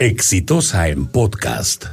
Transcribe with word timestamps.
Exitosa 0.00 0.88
en 0.88 1.04
podcast. 1.04 1.84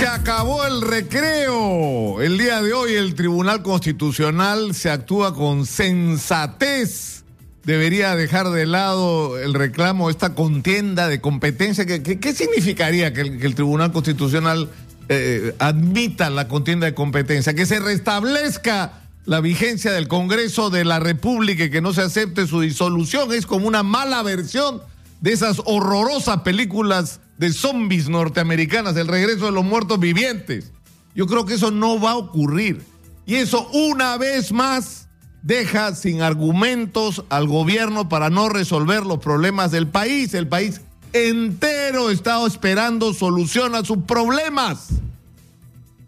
Se 0.00 0.04
acabó 0.04 0.66
el 0.66 0.82
recreo. 0.82 2.20
El 2.20 2.38
día 2.38 2.60
de 2.60 2.72
hoy 2.72 2.94
el 2.94 3.14
Tribunal 3.14 3.62
Constitucional 3.62 4.74
se 4.74 4.90
actúa 4.90 5.32
con 5.32 5.64
sensatez. 5.64 7.22
Debería 7.62 8.16
dejar 8.16 8.50
de 8.50 8.66
lado 8.66 9.38
el 9.38 9.54
reclamo, 9.54 10.10
esta 10.10 10.34
contienda 10.34 11.06
de 11.06 11.20
competencia. 11.20 11.86
¿Qué, 11.86 12.34
significaría 12.34 13.12
que 13.12 13.20
el, 13.20 13.54
Tribunal 13.54 13.92
Constitucional 13.92 14.68
eh, 15.08 15.54
admita 15.60 16.30
la 16.30 16.48
contienda 16.48 16.86
de 16.86 16.94
competencia? 16.94 17.54
Que 17.54 17.64
se 17.64 17.78
restablezca 17.78 19.04
la 19.24 19.40
vigencia 19.40 19.92
del 19.92 20.08
Congreso 20.08 20.68
de 20.68 20.84
la 20.84 20.98
República 20.98 21.62
y 21.62 21.70
que 21.70 21.80
no 21.80 21.92
se 21.92 22.02
acepte 22.02 22.48
su 22.48 22.60
disolución. 22.60 23.32
Es 23.32 23.46
como 23.46 23.68
una 23.68 23.84
mala 23.84 24.20
versión 24.24 24.82
de 25.22 25.32
esas 25.32 25.62
horrorosas 25.64 26.42
películas 26.42 27.20
de 27.38 27.52
zombies 27.52 28.08
norteamericanas, 28.08 28.96
el 28.96 29.06
regreso 29.06 29.46
de 29.46 29.52
los 29.52 29.64
muertos 29.64 29.98
vivientes. 29.98 30.72
Yo 31.14 31.26
creo 31.26 31.46
que 31.46 31.54
eso 31.54 31.70
no 31.70 31.98
va 32.00 32.10
a 32.10 32.16
ocurrir. 32.16 32.82
Y 33.24 33.36
eso 33.36 33.68
una 33.68 34.18
vez 34.18 34.52
más 34.52 35.08
deja 35.42 35.94
sin 35.94 36.22
argumentos 36.22 37.24
al 37.28 37.46
gobierno 37.46 38.08
para 38.08 38.30
no 38.30 38.48
resolver 38.48 39.06
los 39.06 39.18
problemas 39.18 39.70
del 39.70 39.86
país. 39.86 40.34
El 40.34 40.48
país 40.48 40.80
entero 41.12 42.10
está 42.10 42.44
esperando 42.44 43.14
solución 43.14 43.76
a 43.76 43.84
sus 43.84 43.98
problemas. 43.98 44.88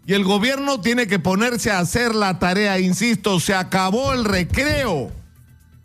Y 0.05 0.13
el 0.13 0.25
gobierno 0.25 0.81
tiene 0.81 1.07
que 1.07 1.19
ponerse 1.19 1.71
a 1.71 1.79
hacer 1.79 2.13
la 2.13 2.37
tarea, 2.37 2.79
insisto, 2.79 3.39
se 3.39 3.55
acabó 3.55 4.11
el 4.13 4.25
recreo. 4.25 5.09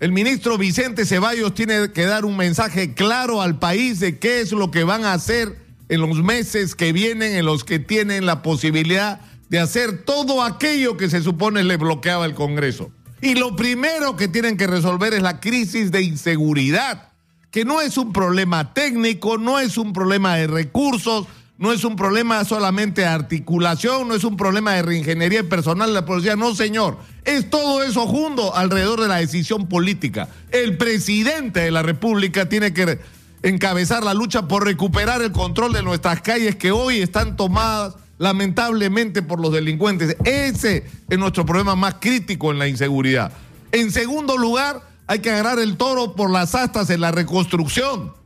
El 0.01 0.13
ministro 0.13 0.57
Vicente 0.57 1.05
Ceballos 1.05 1.55
tiene 1.55 1.93
que 1.93 2.07
dar 2.07 2.25
un 2.25 2.35
mensaje 2.35 2.95
claro 2.95 3.43
al 3.43 3.59
país 3.59 4.01
de 4.01 4.19
qué 4.19 4.41
es 4.41 4.51
lo 4.51 4.71
que 4.71 4.83
van 4.83 5.05
a 5.05 5.13
hacer 5.13 5.59
en 5.91 6.01
los 6.01 6.23
meses 6.23 6.75
que 6.75 6.95
vienen, 6.95 7.37
en 7.37 7.45
los 7.45 7.65
que 7.65 7.79
tienen 7.79 8.25
la 8.25 8.41
posibilidad 8.41 9.21
de 9.51 9.59
hacer 9.59 10.07
todo 10.07 10.43
aquello 10.43 10.97
que 10.97 11.11
se 11.11 11.21
supone 11.21 11.65
le 11.65 11.77
bloqueaba 11.77 12.25
el 12.25 12.35
Congreso. 12.35 12.91
Y 13.21 13.35
lo 13.35 13.57
primero 13.57 14.17
que 14.17 14.27
tienen 14.27 14.57
que 14.57 14.67
resolver 14.67 15.13
es 15.13 15.21
la 15.21 15.39
crisis 15.39 15.91
de 15.93 16.01
inseguridad, 16.01 17.11
que 17.51 17.67
no 17.67 17.83
es 17.83 17.99
un 17.99 18.15
problema 18.15 18.73
técnico, 18.73 19.37
no 19.37 19.61
es 19.61 19.77
un 19.77 19.93
problema 19.93 20.37
de 20.37 20.47
recursos, 20.47 21.27
no 21.61 21.73
es 21.73 21.85
un 21.85 21.95
problema 21.95 22.43
solamente 22.47 23.03
de 23.03 23.07
articulación, 23.07 24.09
no 24.09 24.15
es 24.15 24.25
un 24.25 24.39
problema 24.39 24.73
de 24.73 24.83
reingeniería 24.83 25.47
personal 25.47 25.89
de 25.89 25.93
la 25.93 26.07
policía, 26.07 26.35
no 26.35 26.55
señor, 26.55 26.97
es 27.27 27.51
todo 27.51 27.83
eso 27.83 28.07
junto 28.07 28.57
alrededor 28.57 28.99
de 29.03 29.09
la 29.09 29.17
decisión 29.17 29.69
política. 29.69 30.31
El 30.51 30.79
presidente 30.79 31.61
de 31.61 31.71
la 31.71 31.83
República 31.83 32.49
tiene 32.49 32.73
que 32.73 32.99
encabezar 33.43 34.03
la 34.03 34.15
lucha 34.15 34.49
por 34.49 34.65
recuperar 34.65 35.21
el 35.21 35.33
control 35.33 35.75
de 35.75 35.83
nuestras 35.83 36.23
calles 36.23 36.57
que 36.57 36.73
hoy 36.73 37.03
están 37.03 37.37
tomadas 37.37 37.95
lamentablemente 38.17 39.21
por 39.21 39.39
los 39.39 39.53
delincuentes. 39.53 40.17
Ese 40.25 40.87
es 41.11 41.19
nuestro 41.19 41.45
problema 41.45 41.77
más 41.77 41.97
crítico 42.01 42.53
en 42.53 42.59
la 42.59 42.69
inseguridad. 42.69 43.33
En 43.73 43.91
segundo 43.91 44.39
lugar, 44.39 44.81
hay 45.07 45.19
que 45.19 45.31
agarrar 45.31 45.59
el 45.59 45.77
toro 45.77 46.15
por 46.15 46.31
las 46.31 46.55
astas 46.55 46.89
en 46.89 47.03
la 47.03 47.13
reconstrucción. 47.13 48.19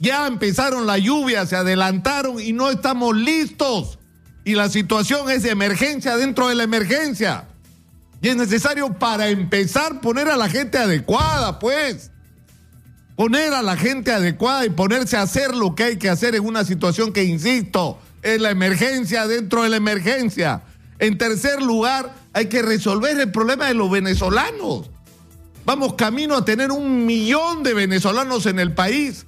Ya 0.00 0.26
empezaron 0.26 0.86
la 0.86 0.98
lluvia, 0.98 1.46
se 1.46 1.56
adelantaron 1.56 2.40
y 2.40 2.52
no 2.52 2.70
estamos 2.70 3.16
listos. 3.16 3.98
Y 4.44 4.54
la 4.54 4.68
situación 4.68 5.30
es 5.30 5.42
de 5.42 5.50
emergencia 5.50 6.16
dentro 6.16 6.48
de 6.48 6.54
la 6.54 6.62
emergencia. 6.62 7.48
Y 8.22 8.28
es 8.28 8.36
necesario 8.36 8.98
para 8.98 9.28
empezar 9.28 10.00
poner 10.00 10.28
a 10.28 10.36
la 10.36 10.48
gente 10.48 10.78
adecuada, 10.78 11.58
pues. 11.58 12.10
Poner 13.16 13.52
a 13.52 13.62
la 13.62 13.76
gente 13.76 14.12
adecuada 14.12 14.64
y 14.64 14.70
ponerse 14.70 15.16
a 15.16 15.22
hacer 15.22 15.54
lo 15.54 15.74
que 15.74 15.84
hay 15.84 15.96
que 15.96 16.08
hacer 16.08 16.36
en 16.36 16.44
una 16.44 16.64
situación 16.64 17.12
que, 17.12 17.24
insisto, 17.24 17.98
es 18.22 18.40
la 18.40 18.50
emergencia 18.50 19.26
dentro 19.26 19.64
de 19.64 19.70
la 19.70 19.76
emergencia. 19.76 20.62
En 21.00 21.18
tercer 21.18 21.60
lugar, 21.60 22.14
hay 22.32 22.46
que 22.46 22.62
resolver 22.62 23.18
el 23.18 23.30
problema 23.32 23.66
de 23.66 23.74
los 23.74 23.90
venezolanos. 23.90 24.90
Vamos 25.64 25.94
camino 25.94 26.36
a 26.36 26.44
tener 26.44 26.70
un 26.70 27.04
millón 27.04 27.62
de 27.62 27.74
venezolanos 27.74 28.46
en 28.46 28.60
el 28.60 28.72
país 28.72 29.26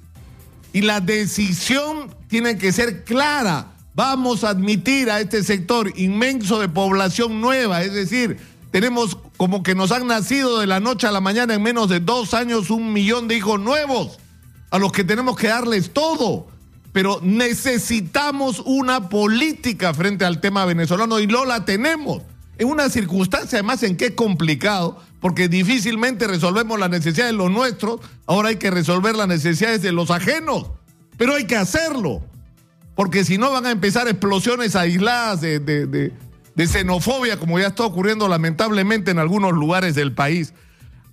y 0.73 0.81
la 0.81 1.01
decisión 1.01 2.15
tiene 2.27 2.57
que 2.57 2.71
ser 2.71 3.03
clara. 3.03 3.73
Vamos 3.93 4.43
a 4.43 4.49
admitir 4.49 5.09
a 5.09 5.19
este 5.19 5.43
sector 5.43 5.91
inmenso 5.97 6.59
de 6.59 6.69
población 6.69 7.41
nueva, 7.41 7.83
es 7.83 7.93
decir, 7.93 8.37
tenemos 8.71 9.17
como 9.35 9.63
que 9.63 9.75
nos 9.75 9.91
han 9.91 10.07
nacido 10.07 10.59
de 10.59 10.67
la 10.67 10.79
noche 10.79 11.05
a 11.05 11.11
la 11.11 11.19
mañana 11.19 11.53
en 11.53 11.61
menos 11.61 11.89
de 11.89 11.99
dos 11.99 12.33
años 12.33 12.69
un 12.69 12.93
millón 12.93 13.27
de 13.27 13.35
hijos 13.35 13.59
nuevos, 13.59 14.17
a 14.69 14.79
los 14.79 14.93
que 14.93 15.03
tenemos 15.03 15.35
que 15.35 15.49
darles 15.49 15.91
todo. 15.91 16.47
Pero 16.93 17.19
necesitamos 17.21 18.61
una 18.65 19.09
política 19.09 19.93
frente 19.93 20.25
al 20.25 20.41
tema 20.41 20.65
venezolano 20.65 21.19
y 21.19 21.27
no 21.27 21.45
la 21.45 21.65
tenemos. 21.65 22.21
En 22.61 22.67
una 22.67 22.91
circunstancia 22.91 23.57
además 23.57 23.81
en 23.81 23.97
que 23.97 24.05
es 24.05 24.11
complicado, 24.11 25.01
porque 25.19 25.47
difícilmente 25.47 26.27
resolvemos 26.27 26.79
las 26.79 26.91
necesidades 26.91 27.31
de 27.31 27.37
los 27.39 27.49
nuestros, 27.49 28.01
ahora 28.27 28.49
hay 28.49 28.57
que 28.57 28.69
resolver 28.69 29.15
las 29.15 29.27
necesidades 29.27 29.81
de 29.81 29.91
los 29.91 30.11
ajenos, 30.11 30.67
pero 31.17 31.33
hay 31.33 31.45
que 31.45 31.55
hacerlo, 31.55 32.21
porque 32.93 33.25
si 33.25 33.39
no 33.39 33.51
van 33.51 33.65
a 33.65 33.71
empezar 33.71 34.07
explosiones 34.07 34.75
aisladas 34.75 35.41
de, 35.41 35.59
de, 35.59 36.67
xenofobia, 36.67 37.37
como 37.37 37.57
ya 37.57 37.69
está 37.69 37.83
ocurriendo 37.83 38.27
lamentablemente 38.27 39.09
en 39.09 39.17
algunos 39.17 39.53
lugares 39.53 39.95
del 39.95 40.13
país. 40.13 40.53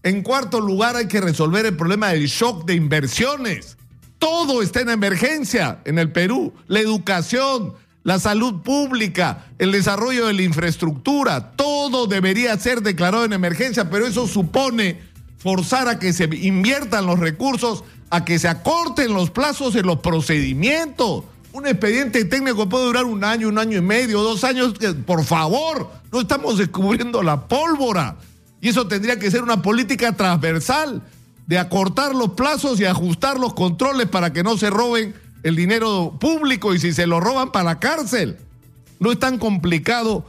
En 0.03 0.21
cuarto 0.21 0.61
lugar, 0.61 0.97
hay 0.97 1.09
que 1.09 1.23
resolver 1.23 1.65
el 1.65 1.79
problema 1.79 2.09
del 2.09 2.27
shock 2.27 2.67
de 2.67 2.75
inversiones. 2.75 3.79
Todo 4.19 4.61
está 4.61 4.83
en 4.83 4.91
emergencia 4.91 5.81
en 5.87 5.99
el 5.99 6.13
Perú, 6.13 6.53
la 6.67 6.81
educación, 6.81 7.73
la 8.09 8.19
salud 8.19 8.63
pública, 8.63 9.45
el 9.59 9.71
desarrollo 9.71 10.29
de 10.29 10.33
la 10.33 10.41
infraestructura, 10.41 11.51
todo 11.51 12.07
debería 12.07 12.59
ser 12.59 12.81
declarado 12.81 13.27
en 13.27 13.35
emergencia, 13.35 13.91
pero 13.91 14.07
eso 14.07 14.27
supone 14.27 14.99
forzar 15.37 15.89
a 15.89 15.99
que 15.99 16.15
se 16.15 16.25
inviertan 16.25 17.05
los 17.05 17.19
recursos, 17.19 17.85
a 18.09 18.25
que 18.25 18.39
se 18.39 18.49
acorten 18.49 19.13
los 19.13 19.31
plazos 19.31 19.77
en 19.77 19.85
los 19.85 19.99
procedimientos. 19.99 21.25
Un 21.53 21.67
expediente 21.67 22.25
técnico 22.25 22.67
puede 22.67 22.87
durar 22.87 23.05
un 23.05 23.23
año, 23.25 23.47
un 23.47 23.59
año 23.59 23.77
y 23.77 23.83
medio, 23.83 24.23
dos 24.23 24.43
años. 24.43 24.73
Por 25.05 25.23
favor, 25.23 25.91
no 26.11 26.23
estamos 26.23 26.57
descubriendo 26.57 27.23
la 27.23 27.47
pólvora. 27.47 28.17
Y 28.63 28.71
eso 28.71 28.89
tendría 28.89 29.19
que 29.19 29.31
ser 29.31 29.43
una 29.43 29.61
política 29.61 30.17
transversal 30.17 31.03
de 31.47 31.59
acortar 31.59 32.15
los 32.15 32.31
plazos 32.31 32.81
y 32.81 32.87
ajustar 32.87 33.39
los 33.39 33.53
controles 33.53 34.09
para 34.09 34.33
que 34.33 34.43
no 34.43 34.57
se 34.57 34.71
roben 34.71 35.15
el 35.43 35.57
dinero 35.57 36.17
público 36.21 36.75
y 36.75 36.79
si 36.79 36.93
se 36.93 37.07
lo 37.07 37.21
roban 37.21 37.53
para 37.53 37.65
la 37.65 37.81
cárcel. 37.81 38.37
No 39.01 39.13
es 39.13 39.19
tan 39.19 39.39
complicado 39.39 40.25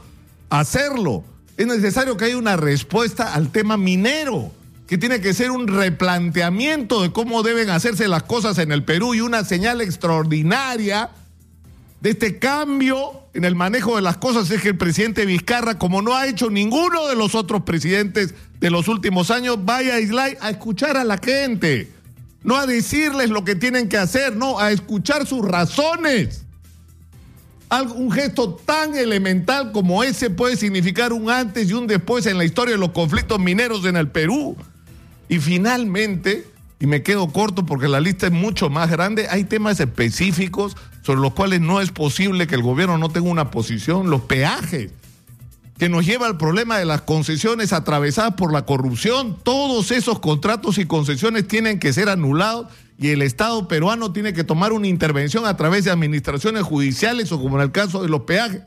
hacerlo. 0.49 1.23
Es 1.57 1.67
necesario 1.67 2.17
que 2.17 2.25
haya 2.25 2.37
una 2.37 2.55
respuesta 2.55 3.33
al 3.33 3.51
tema 3.51 3.77
minero, 3.77 4.51
que 4.87 4.97
tiene 4.97 5.21
que 5.21 5.33
ser 5.33 5.51
un 5.51 5.67
replanteamiento 5.67 7.01
de 7.01 7.11
cómo 7.11 7.43
deben 7.43 7.69
hacerse 7.69 8.07
las 8.07 8.23
cosas 8.23 8.57
en 8.59 8.71
el 8.71 8.83
Perú 8.83 9.13
y 9.13 9.21
una 9.21 9.43
señal 9.43 9.81
extraordinaria 9.81 11.09
de 12.01 12.11
este 12.11 12.39
cambio 12.39 13.23
en 13.33 13.43
el 13.43 13.55
manejo 13.55 13.95
de 13.95 14.01
las 14.01 14.17
cosas 14.17 14.49
es 14.51 14.61
que 14.61 14.69
el 14.69 14.77
presidente 14.77 15.25
Vizcarra, 15.25 15.77
como 15.77 16.01
no 16.01 16.15
ha 16.15 16.27
hecho 16.27 16.49
ninguno 16.49 17.07
de 17.07 17.15
los 17.15 17.35
otros 17.35 17.63
presidentes 17.63 18.33
de 18.59 18.69
los 18.69 18.87
últimos 18.87 19.31
años, 19.31 19.57
vaya 19.63 19.95
a 19.95 19.99
Islay 19.99 20.37
a 20.41 20.49
escuchar 20.49 20.97
a 20.97 21.03
la 21.03 21.17
gente 21.17 21.91
no 22.43 22.55
a 22.55 22.65
decirles 22.65 23.29
lo 23.29 23.43
que 23.43 23.55
tienen 23.55 23.89
que 23.89 23.97
hacer, 23.97 24.35
no, 24.35 24.59
a 24.59 24.71
escuchar 24.71 25.25
sus 25.27 25.45
razones. 25.45 26.45
un 27.95 28.11
gesto 28.11 28.55
tan 28.55 28.95
elemental 28.95 29.71
como 29.71 30.03
ese 30.03 30.29
puede 30.29 30.55
significar 30.55 31.13
un 31.13 31.29
antes 31.29 31.69
y 31.69 31.73
un 31.73 31.87
después 31.87 32.25
en 32.25 32.37
la 32.37 32.45
historia 32.45 32.75
de 32.75 32.79
los 32.79 32.91
conflictos 32.91 33.39
mineros 33.39 33.85
en 33.85 33.97
el 33.97 34.07
Perú. 34.07 34.55
Y 35.27 35.39
finalmente, 35.39 36.47
y 36.79 36.87
me 36.87 37.03
quedo 37.03 37.27
corto 37.27 37.65
porque 37.65 37.87
la 37.87 37.99
lista 37.99 38.27
es 38.27 38.31
mucho 38.31 38.69
más 38.69 38.89
grande, 38.89 39.27
hay 39.29 39.43
temas 39.43 39.79
específicos 39.79 40.75
sobre 41.01 41.21
los 41.21 41.33
cuales 41.33 41.61
no 41.61 41.81
es 41.81 41.91
posible 41.91 42.47
que 42.47 42.55
el 42.55 42.63
gobierno 42.63 42.97
no 42.97 43.09
tenga 43.09 43.29
una 43.29 43.51
posición, 43.51 44.09
los 44.09 44.21
peajes 44.21 44.91
que 45.79 45.87
nos 45.87 46.05
lleva 46.05 46.27
al 46.27 46.37
problema 46.37 46.77
de 46.77 46.83
las 46.83 47.03
concesiones 47.03 47.71
atravesadas 47.71 48.33
por 48.33 48.51
la 48.51 48.65
corrupción. 48.65 49.39
Todos 49.41 49.91
esos 49.91 50.19
contratos 50.19 50.77
y 50.77 50.85
concesiones 50.85 51.47
tienen 51.47 51.79
que 51.79 51.93
ser 51.93 52.09
anulados 52.09 52.67
y 52.97 53.07
el 53.07 53.21
Estado 53.21 53.65
peruano 53.69 54.11
tiene 54.11 54.33
que 54.33 54.43
tomar 54.43 54.73
una 54.73 54.87
intervención 54.87 55.45
a 55.45 55.55
través 55.55 55.85
de 55.85 55.91
administraciones 55.91 56.63
judiciales 56.63 57.31
o 57.31 57.41
como 57.41 57.55
en 57.55 57.63
el 57.63 57.71
caso 57.71 58.03
de 58.03 58.09
los 58.09 58.23
peajes, 58.23 58.63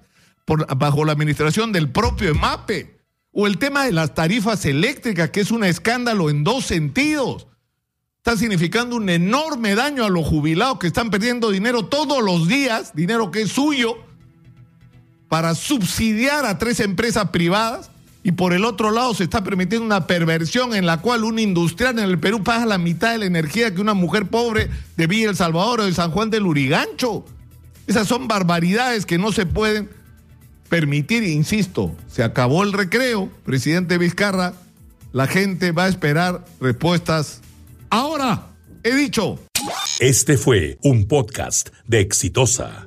bajo 0.47 1.05
la 1.05 1.12
administración 1.12 1.70
del 1.70 1.91
propio 1.91 2.31
EMAPE. 2.31 2.99
O 3.31 3.47
el 3.47 3.58
tema 3.58 3.85
de 3.85 3.93
las 3.93 4.15
tarifas 4.15 4.65
eléctricas, 4.65 5.31
que 5.31 5.41
es 5.41 5.50
un 5.50 5.65
escándalo 5.65 6.31
en 6.31 6.44
dos 6.44 6.65
sentidos. 6.65 7.47
Está 8.17 8.38
significando 8.38 8.97
un 8.97 9.11
enorme 9.11 9.75
daño 9.75 10.05
a 10.05 10.11
los 10.11 10.26
jubilados 10.26 10.79
que 10.79 10.87
están 10.87 11.11
perdiendo 11.11 11.50
dinero 11.50 11.85
todos 11.85 12.23
los 12.23 12.49
días, 12.49 12.94
dinero 12.94 13.31
que 13.31 13.43
es 13.43 13.53
suyo 13.53 13.99
para 15.32 15.55
subsidiar 15.55 16.44
a 16.44 16.58
tres 16.58 16.79
empresas 16.79 17.31
privadas 17.31 17.90
y 18.23 18.32
por 18.32 18.52
el 18.52 18.67
otro 18.67 18.90
lado 18.90 19.14
se 19.14 19.25
está 19.25 19.43
permitiendo 19.43 19.87
una 19.87 20.06
perversión 20.06 20.75
en 20.75 20.84
la 20.84 21.00
cual 21.00 21.25
un 21.25 21.38
industrial 21.38 21.99
en 21.99 22.05
el 22.05 22.19
Perú 22.19 22.44
paga 22.44 22.67
la 22.67 22.76
mitad 22.76 23.12
de 23.12 23.19
la 23.19 23.25
energía 23.25 23.75
que 23.75 23.81
una 23.81 23.94
mujer 23.94 24.26
pobre 24.26 24.69
de 24.99 25.06
Villa 25.06 25.31
El 25.31 25.37
Salvador 25.37 25.81
o 25.81 25.87
de 25.87 25.94
San 25.94 26.11
Juan 26.11 26.29
del 26.29 26.44
Urigancho. 26.44 27.25
Esas 27.87 28.08
son 28.08 28.29
barbaridades 28.29 29.06
que 29.06 29.17
no 29.17 29.32
se 29.32 29.46
pueden 29.46 29.88
permitir, 30.69 31.23
insisto, 31.23 31.96
se 32.08 32.23
acabó 32.23 32.62
el 32.62 32.75
recreo, 32.75 33.31
presidente 33.46 33.96
Vizcarra, 33.96 34.52
la 35.12 35.29
gente 35.29 35.73
va 35.73 35.87
a 35.87 35.88
esperar 35.88 36.44
respuestas 36.61 37.40
ahora, 37.88 38.49
he 38.82 38.94
dicho. 38.94 39.38
Este 39.99 40.37
fue 40.37 40.79
un 40.82 41.06
podcast 41.06 41.70
de 41.87 42.00
Exitosa. 42.00 42.84